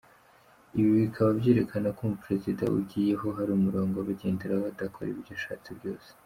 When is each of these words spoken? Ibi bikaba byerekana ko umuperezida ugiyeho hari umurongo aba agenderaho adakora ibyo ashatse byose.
Ibi 0.77 0.91
bikaba 1.01 1.29
byerekana 1.39 1.87
ko 1.95 1.99
umuperezida 2.05 2.63
ugiyeho 2.77 3.27
hari 3.37 3.51
umurongo 3.53 3.95
aba 3.97 4.11
agenderaho 4.15 4.63
adakora 4.67 5.07
ibyo 5.13 5.33
ashatse 5.39 5.69
byose. 5.79 6.09